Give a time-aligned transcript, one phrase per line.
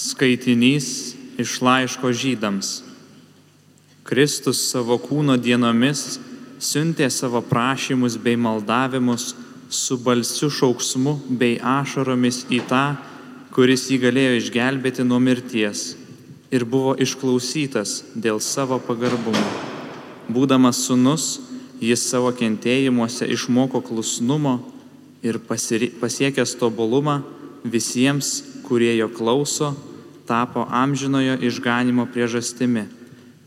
[0.00, 2.68] Skaitinys iš laiško žydams.
[4.08, 6.16] Kristus savo kūno dienomis
[6.56, 9.34] siuntė savo prašymus bei maldavimus
[9.68, 12.84] su balsiu šauksmu bei ašaromis į tą,
[13.52, 15.82] kuris jį galėjo išgelbėti nuo mirties
[16.50, 19.44] ir buvo išklausytas dėl savo pagarbumo.
[20.32, 21.26] Būdamas sunus,
[21.76, 24.56] jis savo kentėjimuose išmoko klusnumo
[25.20, 27.20] ir pasiekęs tobulumą
[27.68, 29.74] visiems, kurie jo klauso,
[30.30, 32.86] tapo amžinojo išganimo priežastimi,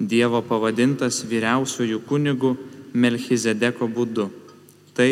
[0.03, 2.55] Dievo pavadintas vyriausiųjų kunigų
[2.91, 4.27] Melchizedeko būdu.
[4.97, 5.11] Tai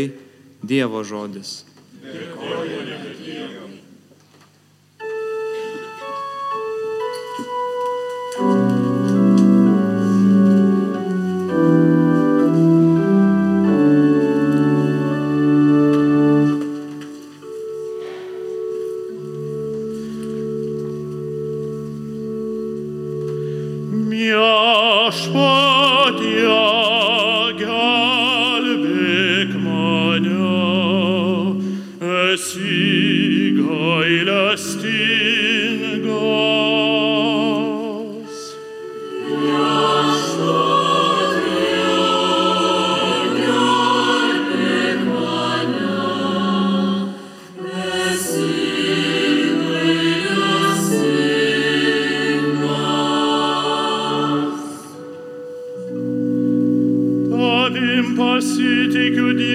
[0.59, 1.61] Dievo žodis.
[2.03, 3.00] Dėkoju.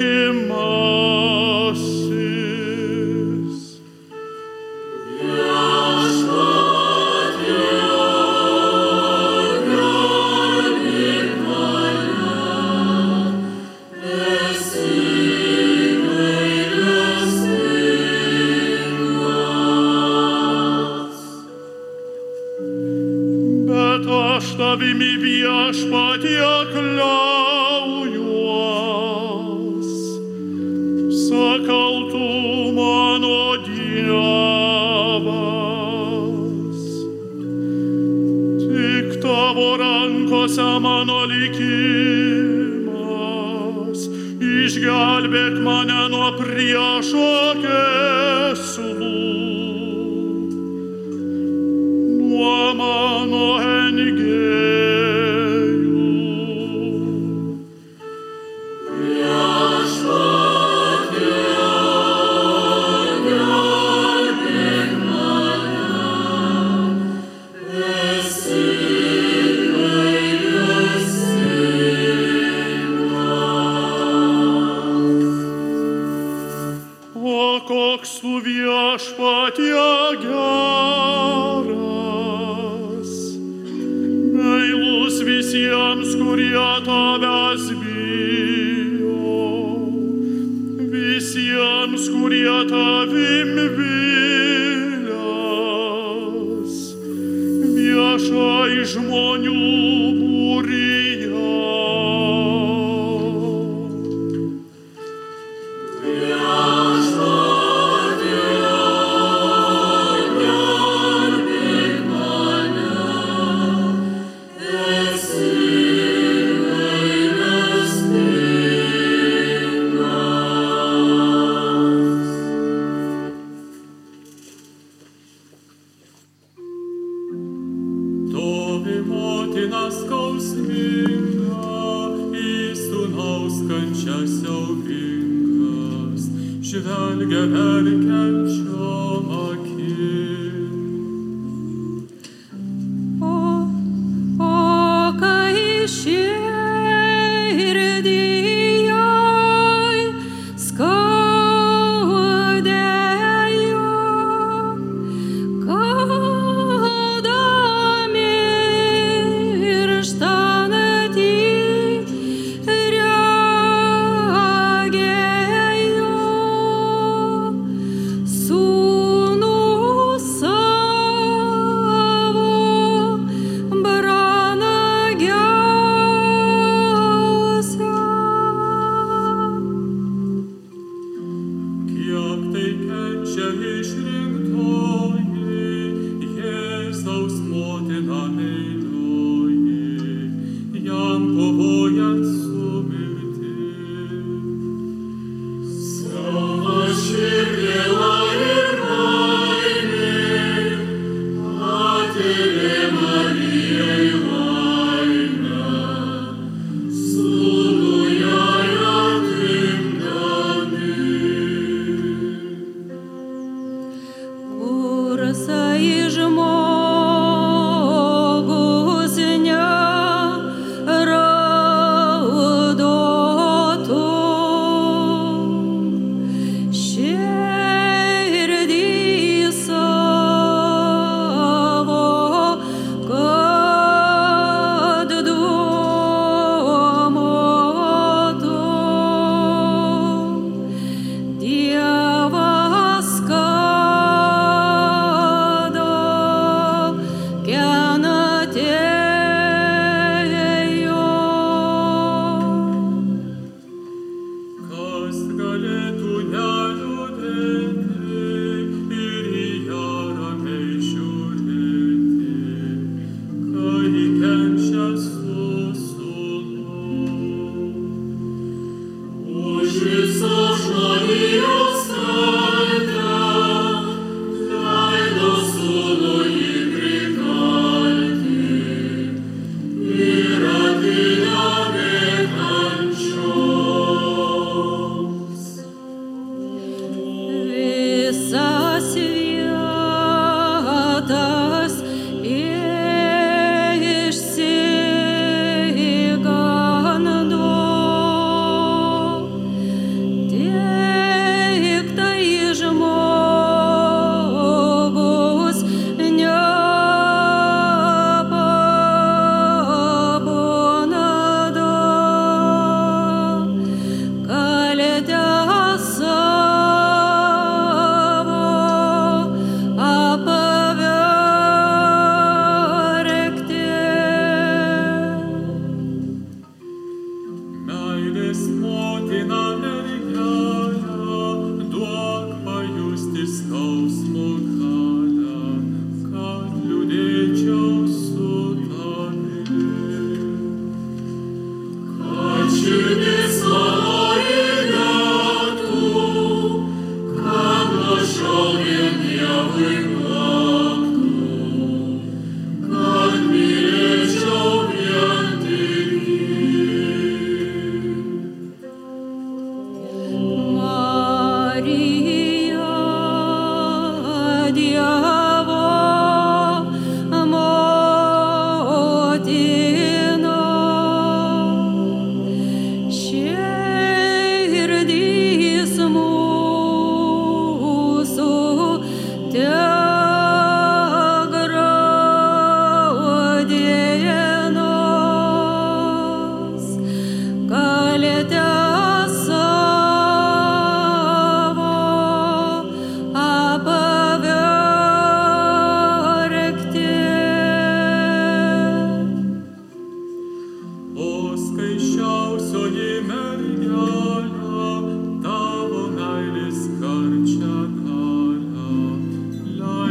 [0.00, 0.57] him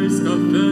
[0.08, 0.67] Café.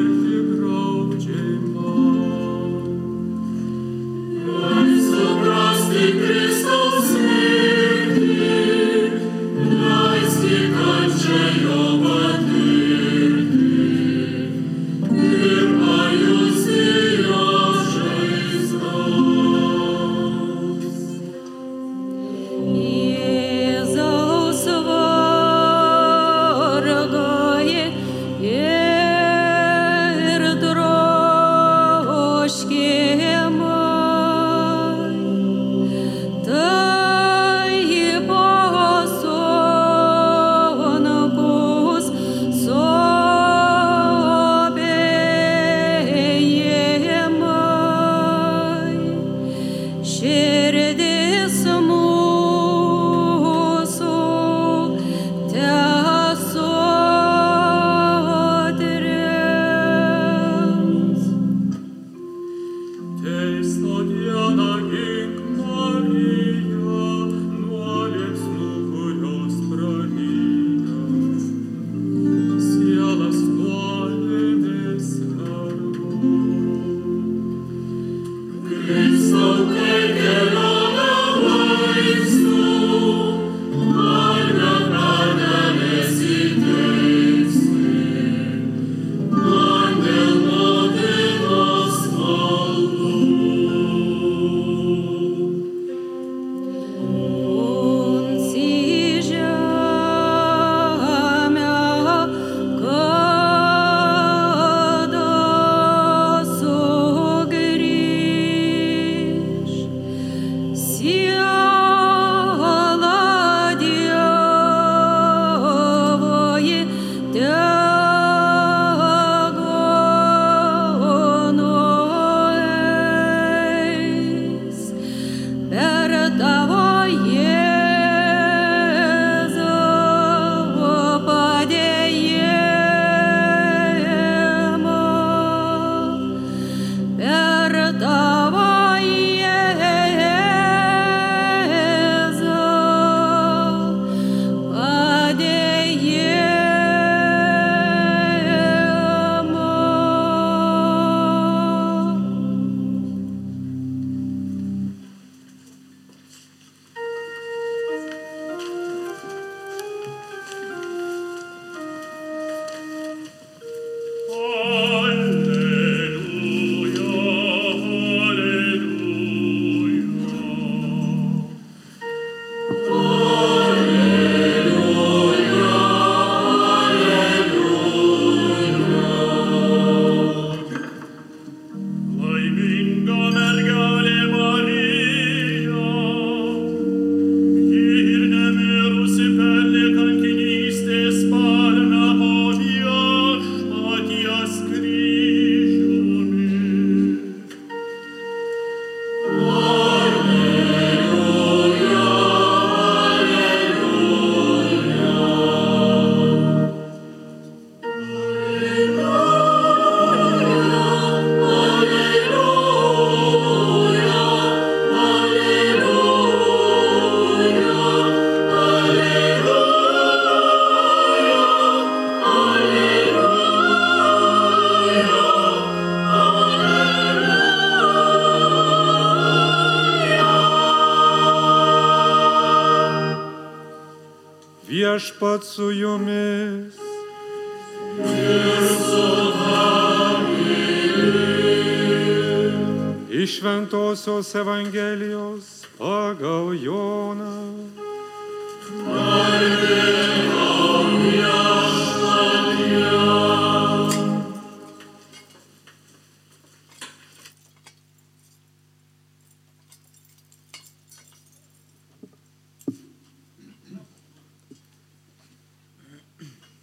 [243.95, 247.71] Šventojios Evangelijos pagal Joną.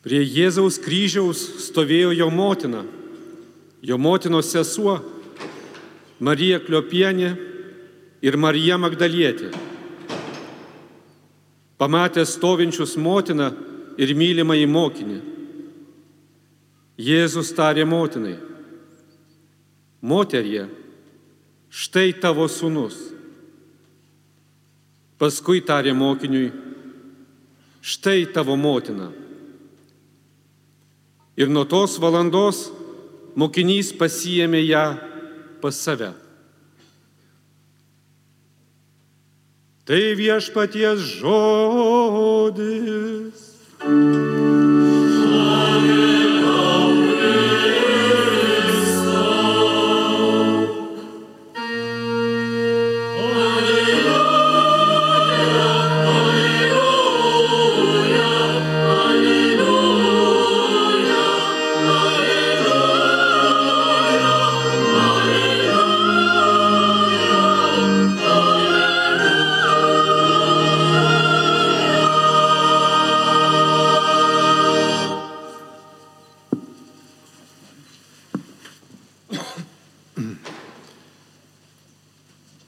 [0.02, 2.84] Prie Jėzaus kryžiaus stovėjo jo motina,
[3.80, 5.11] jo motinos sesuo
[6.22, 7.32] Marija Kliopienė
[8.22, 9.50] ir Marija Magdalietė.
[11.82, 13.48] Pamatę stovinčius motiną
[13.98, 15.18] ir mylimą į mokinį,
[17.02, 18.36] Jėzus tarė motinai,
[19.98, 20.68] moterie,
[21.72, 22.94] štai tavo sunus.
[25.18, 26.52] Paskui tarė mokiniui,
[27.82, 29.08] štai tavo motina.
[31.34, 32.68] Ir nuo tos valandos
[33.34, 34.86] mokinys pasijėmė ją
[35.62, 36.10] pas save.
[39.86, 42.58] Tai viešpaties žodis.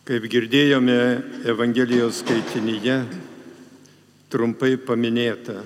[0.05, 0.99] Kaip girdėjome
[1.49, 2.99] Evangelijos skaitinyje,
[4.29, 5.63] trumpai paminėta,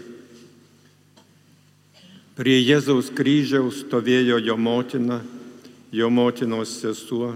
[2.39, 5.19] prie Jėzaus kryžiaus stovėjo jo motina,
[5.91, 7.33] jo motinos sesuo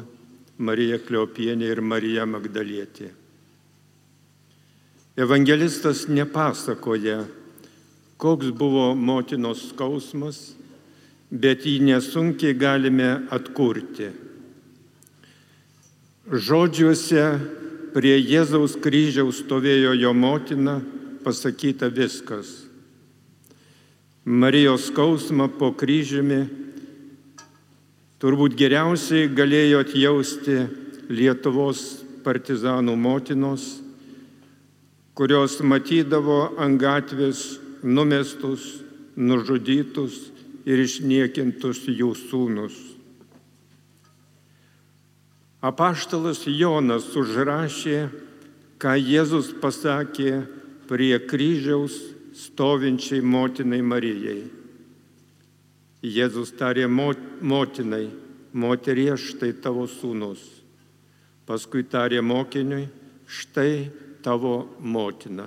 [0.63, 3.11] Marija Kliopienė ir Marija Magdalietė.
[5.19, 7.25] Evangelistas nepasakoja,
[8.15, 10.53] koks buvo motinos skausmas,
[11.35, 14.15] bet jį nesunkiai galime atkurti.
[16.23, 17.23] Žodžiuose
[17.91, 20.77] prie Jėzaus kryžiaus stovėjo jo motina,
[21.25, 22.63] pasakyta viskas.
[24.23, 26.45] Marijos skausmą po kryžiumi
[28.23, 30.61] turbūt geriausiai galėjo atjausti
[31.11, 31.83] Lietuvos
[32.23, 33.83] partizanų motinos,
[35.19, 38.79] kurios matydavo ant gatvės numestus,
[39.19, 40.31] nužudytus
[40.71, 42.92] ir išniekintus jų sūnus.
[45.63, 48.09] Apaštalas Jonas užrašė,
[48.83, 50.43] ką Jėzus pasakė
[50.91, 51.95] prie kryžiaus
[52.35, 54.43] stovinčiai motinai Marijai.
[56.03, 58.09] Jėzus tarė motinai,
[58.51, 60.43] moterie štai tavo sūnus.
[61.47, 62.89] Paskui tarė mokiniui,
[63.31, 63.87] štai
[64.27, 65.47] tavo motina.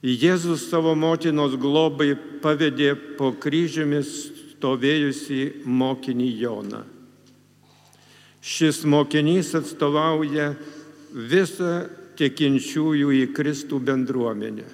[0.00, 4.14] Jėzus savo motinos globai pavedė po kryžiumis
[4.54, 6.86] stovėjusi mokinį Joną.
[8.44, 10.52] Šis mokinys atstovauja
[11.12, 14.66] visą tikinčiųjų į Kristų bendruomenę,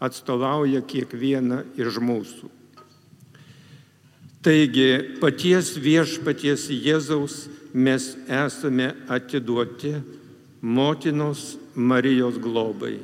[0.00, 2.50] atstovauja kiekvieną iš mūsų.
[4.40, 7.42] Taigi paties viešpaties Jėzaus
[7.76, 9.98] mes esame atiduoti
[10.60, 12.98] motinos Marijos globai.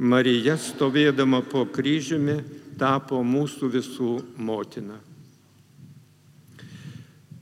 [0.00, 2.40] Marija stovėdama po kryžiumi
[2.80, 4.96] tapo mūsų visų motina.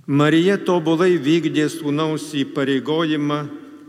[0.09, 3.42] Marija tobulai vykdė sūnaus įpareigojimą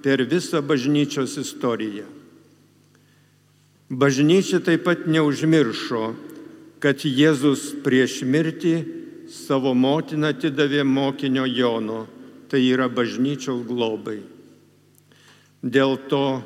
[0.03, 2.03] per visą bažnyčios istoriją.
[3.87, 6.01] Bažnyčia taip pat neužmiršo,
[6.83, 8.75] kad Jėzus prieš mirtį
[9.31, 12.03] savo motiną atidavė mokinio Jono,
[12.51, 14.19] tai yra bažnyčios globai.
[15.63, 16.43] Dėl to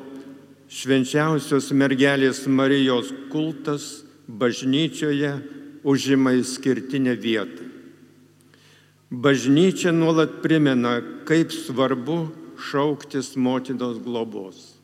[0.70, 5.34] švenčiausios mergelės Marijos kultas bažnyčioje
[5.82, 7.63] užima įskirtinę vietą.
[9.10, 14.74] Bažnyčia nuolat primena, kaip svarbu šauktis motinos globos.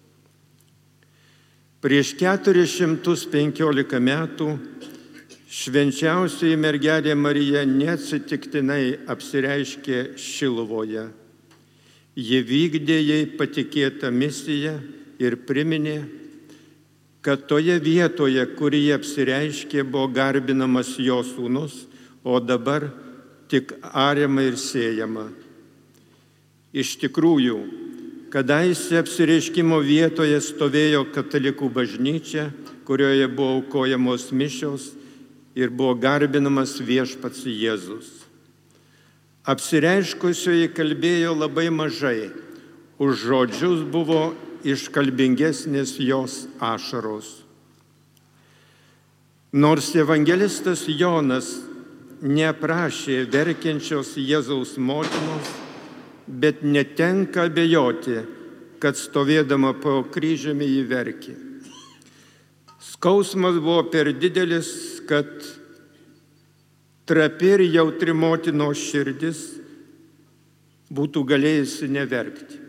[1.80, 4.50] Prieš 415 metų
[5.48, 11.08] švenčiausioji mergelė Marija neatsitiktinai apsireiškė Šilovoje.
[12.20, 14.76] Ji vykdė jai patikėtą misiją
[15.22, 16.02] ir priminė,
[17.24, 21.86] kad toje vietoje, kur jie apsireiškė, buvo garbinamas jo sūnus,
[22.24, 22.90] o dabar
[23.50, 25.26] tik ariama ir siejama.
[26.70, 27.58] Iš tikrųjų,
[28.30, 32.50] kadaise apsireiškimo vietoje stovėjo katalikų bažnyčia,
[32.86, 34.92] kurioje buvo aukojamos mišios
[35.58, 38.20] ir buvo garbinamas viešpats Jėzus.
[39.50, 42.30] Apsireiškusioji kalbėjo labai mažai,
[43.02, 44.30] už žodžius buvo
[44.62, 47.40] iškalbingesnės jos ašaros.
[49.50, 51.69] Nors evangelistas Jonas
[52.22, 55.48] neprašė verkiančios Jėzaus motinos,
[56.26, 58.20] bet netenka abejoti,
[58.80, 61.34] kad stovėdama po kryžiumi jį verkė.
[62.80, 65.28] Skausmas buvo per didelis, kad
[67.08, 69.40] trapi ir jautri motinos širdis
[70.92, 72.60] būtų galėjusi neverkti.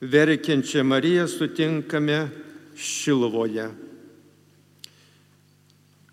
[0.00, 2.26] Verkiančią Mariją sutinkame
[2.76, 3.85] Šilovoje.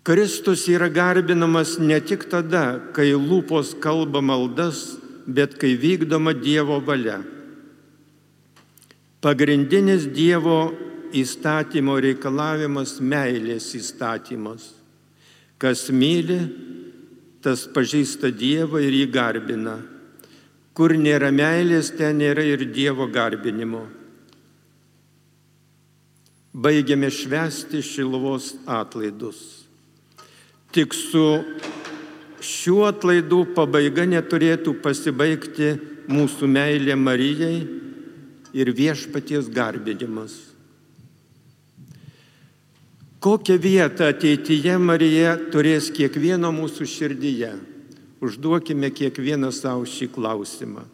[0.04, 7.22] Kristus yra garbinamas ne tik tada, kai lūpos kalba maldas, bet kai vykdoma Dievo valia.
[9.24, 10.74] Pagrindinis Dievo
[11.16, 14.76] įstatymo reikalavimas- meilės įstatymas.
[15.58, 16.52] Kas myli,
[17.40, 19.80] tas pažįsta Dievą ir jį garbina.
[20.74, 23.86] Kur nėra meilės, ten nėra ir Dievo garbinimo.
[26.54, 29.63] Baigiame švesti Šilovos atlaidus.
[30.74, 31.26] Tik su
[32.42, 35.76] šiuo atlaidų pabaiga neturėtų pasibaigti
[36.10, 37.62] mūsų meilė Marijai
[38.54, 40.34] ir viešpaties garbinimas.
[43.24, 47.54] Kokią vietą ateityje Marija turės kiekvieno mūsų širdyje?
[48.20, 50.84] Užduokime kiekvieną savo šį klausimą.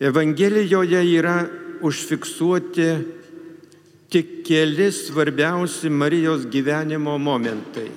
[0.00, 1.36] Evangelijoje yra
[1.84, 2.88] užfiksuoti
[4.10, 7.90] tik keli svarbiausi Marijos gyvenimo momentai.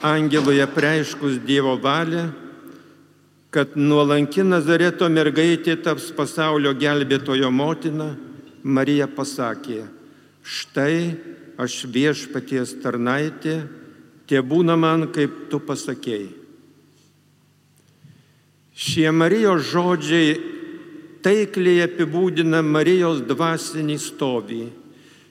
[0.00, 2.28] Angelui apreiškus Dievo valią,
[3.50, 8.12] kad nuolanki Nazareto mergaitė taps pasaulio gelbėtojo motina,
[8.62, 9.82] Marija pasakė,
[10.42, 11.16] štai
[11.58, 13.62] aš viešpaties tarnaitė,
[14.28, 16.28] tie būna man, kaip tu pasakėjai.
[18.78, 20.57] Šie Marijos žodžiai
[21.24, 24.64] taikliai apibūdina Marijos dvasinį stovį.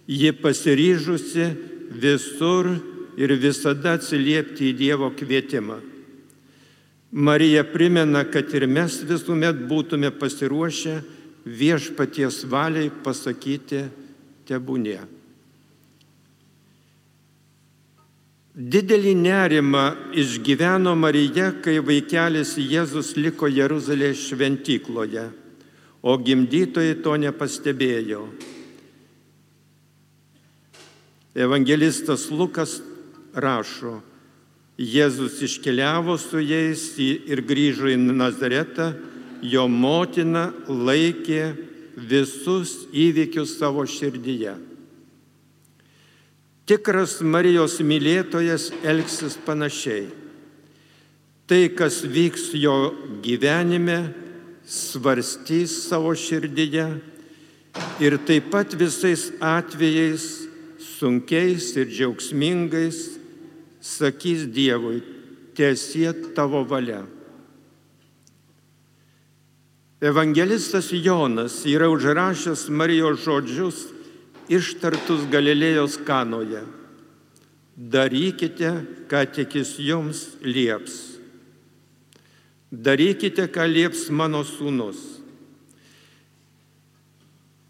[0.07, 1.47] Ji pasiryžusi
[1.91, 2.69] visur
[3.17, 5.81] ir visada atsiliepti į Dievo kvietimą.
[7.11, 10.97] Marija primena, kad ir mes visuomet būtume pasiruošę
[11.47, 13.85] viešpaties valiai pasakyti
[14.47, 14.99] tebūnie.
[18.57, 19.83] Didelį nerimą
[20.17, 25.27] išgyveno Marija, kai vaikelis Jėzus liko Jeruzalės šventykloje,
[26.01, 28.27] o gimdytojai to nepastebėjo.
[31.37, 32.79] Evangelistas Lukas
[33.37, 33.99] rašo,
[34.77, 38.91] Jėzus iškeliavo su jais ir grįžo į Nazaretą,
[39.41, 41.55] jo motina laikė
[41.97, 44.53] visus įvykius savo širdyje.
[46.67, 50.09] Tikras Marijos mylėtojas elgsis panašiai.
[51.47, 52.91] Tai, kas vyks jo
[53.23, 54.11] gyvenime,
[54.67, 56.87] svarstys savo širdyje
[58.03, 60.25] ir taip pat visais atvejais,
[60.99, 62.97] sunkiais ir džiaugsmingais,
[63.81, 65.01] sakys Dievui,
[65.55, 67.05] tiesie tavo valia.
[70.01, 73.87] Evangelistas Jonas yra užrašęs Marijos žodžius
[74.51, 76.61] ištartus Galilėjos kanoje.
[77.77, 78.73] Darykite,
[79.09, 81.16] ką tik jis jums lieps.
[82.71, 84.99] Darykite, ką lieps mano sūnus.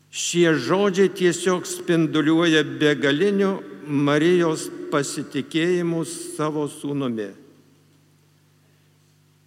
[0.09, 7.29] Šie žodžiai tiesiog spinduliuoja begaliniu Marijos pasitikėjimu savo sūnumi.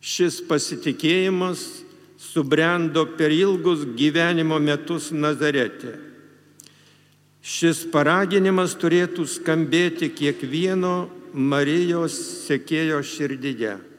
[0.00, 1.64] Šis pasitikėjimas
[2.20, 5.96] subrendo per ilgus gyvenimo metus Nazarete.
[7.42, 12.14] Šis paraginimas turėtų skambėti kiekvieno Marijos
[12.46, 13.89] sekėjo širdyje.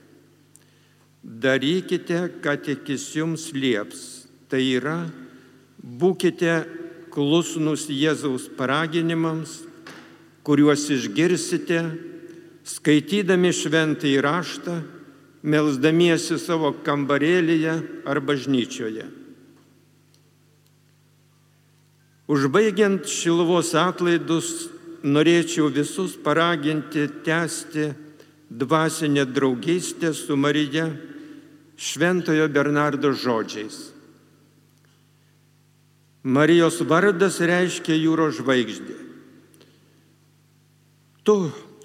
[1.24, 4.26] Darykite, ką tik jis jums lieps.
[4.50, 5.06] Tai yra,
[5.78, 6.56] būkite
[7.14, 9.62] klusnus Jėzaus paraginimams,
[10.42, 11.84] kuriuos išgirsite,
[12.66, 14.82] skaitydami šventą įraštą,
[15.42, 17.78] melzdamiesi savo kambarėlyje
[18.10, 19.06] ar bažnyčioje.
[22.32, 24.72] Užbaigiant šilvos atlaidus,
[25.04, 27.90] norėčiau visus paraginti tęsti
[28.52, 30.90] dvasinę draugystę su Marija
[31.82, 33.90] Šventojo Bernardo žodžiais.
[36.22, 38.98] Marijos vardas reiškia jūros žvaigždė.
[41.26, 41.36] Tu,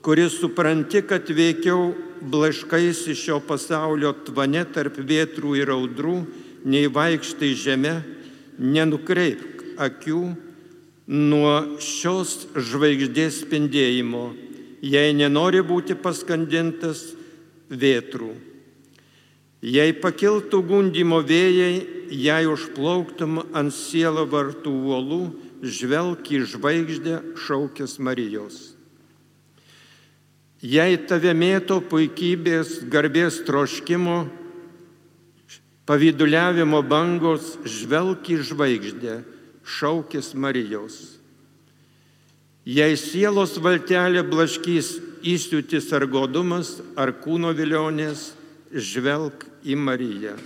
[0.04, 6.18] kuris supranti, kad veikiau blaškais iš šio pasaulio tvane tarp vietrų ir audrų,
[6.68, 7.94] nei vaikštai žemė,
[8.60, 10.20] nenukreipk akių
[11.08, 14.26] nuo šios žvaigždės spindėjimo,
[14.84, 17.14] jei nenori būti paskandintas
[17.72, 18.55] vėtrų.
[19.64, 25.22] Jei pakiltų gundimo vėjai, jei užplauktum ant sielo vartų uolų,
[25.64, 28.76] žvelk į žvaigždę šaukės Marijos.
[30.60, 34.26] Jei tave mėto puikybės, garbės troškimo,
[35.88, 39.20] pavyduliavimo bangos, žvelk į žvaigždę
[39.64, 41.16] šaukis Marijos.
[42.66, 48.32] Jei sielos valtelė blaškys įsiūtis ar godumas, ar kūno vilionės,
[48.76, 50.36] žvelg į Mariją.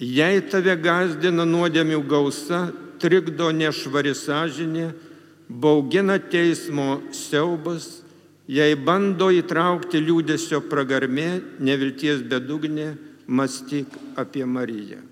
[0.00, 4.86] Jei tave gazdina nuodėmių gausa, trikdo nešvari sąžinė,
[5.50, 8.00] baugina teismo siaubas,
[8.48, 12.94] jei bando įtraukti liūdėsio pragarmė, nevilties bedugnė,
[13.28, 15.02] mąstyk apie Mariją.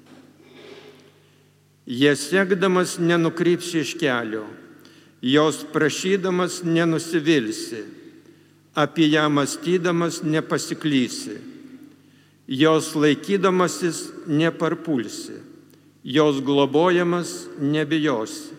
[1.89, 4.47] Jie sekdamas nenukrypsi iš kelio,
[5.25, 7.85] jos prašydamas nenusivilsi,
[8.79, 11.35] apie ją mąstydamas nepasiklysi,
[12.49, 15.33] jos laikydamasis neparpulsi,
[16.05, 18.55] jos globojamas nebijosi,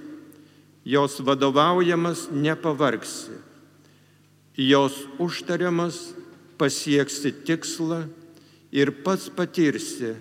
[0.86, 3.32] jos vadovaujamas nepavargsi,
[4.58, 6.12] jos užtariamas
[6.60, 8.02] pasieksi tikslą
[8.76, 10.18] ir pats patirsi,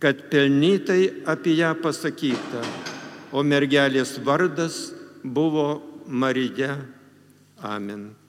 [0.00, 2.62] kad pelnytai apie ją pasakyta,
[3.28, 4.88] o mergelės vardas
[5.20, 6.78] buvo Marija.
[7.60, 8.27] Amen.